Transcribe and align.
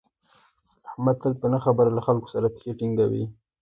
احمد 0.89 1.15
تل 1.21 1.33
په 1.41 1.47
نه 1.53 1.59
خبره 1.63 1.89
له 1.97 2.01
خلکو 2.07 2.27
سره 2.33 2.47
پښې 2.55 2.71
ټینگوي. 2.79 3.23